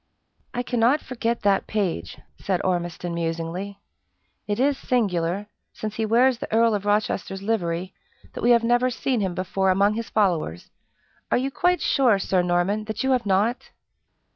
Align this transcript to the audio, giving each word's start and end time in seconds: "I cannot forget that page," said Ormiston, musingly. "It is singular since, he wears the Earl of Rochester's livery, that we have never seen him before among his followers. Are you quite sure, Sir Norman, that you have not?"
"I 0.55 0.63
cannot 0.63 0.99
forget 0.99 1.43
that 1.43 1.67
page," 1.67 2.17
said 2.39 2.59
Ormiston, 2.63 3.13
musingly. 3.13 3.77
"It 4.47 4.59
is 4.59 4.75
singular 4.75 5.45
since, 5.73 5.93
he 5.97 6.07
wears 6.07 6.39
the 6.39 6.51
Earl 6.51 6.73
of 6.73 6.85
Rochester's 6.87 7.43
livery, 7.43 7.93
that 8.33 8.41
we 8.41 8.49
have 8.49 8.63
never 8.63 8.89
seen 8.89 9.21
him 9.21 9.35
before 9.35 9.69
among 9.69 9.93
his 9.93 10.09
followers. 10.09 10.71
Are 11.29 11.37
you 11.37 11.51
quite 11.51 11.81
sure, 11.81 12.17
Sir 12.17 12.41
Norman, 12.41 12.85
that 12.85 13.03
you 13.03 13.11
have 13.11 13.27
not?" 13.27 13.69